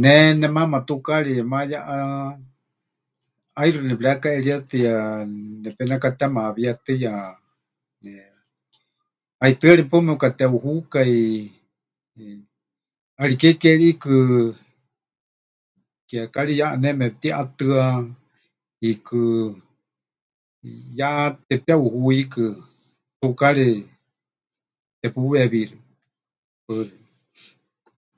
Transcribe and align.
Ne 0.00 0.12
nemaama 0.40 0.78
tukaarieya 0.88 1.44
mayéʼa 1.52 1.96
ʼaixɨ 3.56 3.80
nepɨrekaʼerietɨya, 3.88 4.92
nepenekatemaawíetɨya, 5.62 7.12
haitɨari 9.40 9.82
paɨ 9.90 10.00
mepɨkateʼuhukai, 10.06 11.14
ʼariké 13.18 13.48
ke 13.60 13.70
ri 13.80 13.88
ʼiikɨ 13.90 14.14
kiekari 16.08 16.52
ya 16.60 16.66
ʼaneme 16.70 17.06
pɨtiʼatɨa, 17.14 17.82
hiikɨ 18.80 19.20
ya 20.98 21.10
tepɨteʼuhu 21.48 21.98
hiikɨ, 22.16 22.44
tukaari 23.20 23.66
tepuweewíxime. 25.00 25.80
Paɨ 26.64 26.80
xeikɨ́a. 26.88 27.00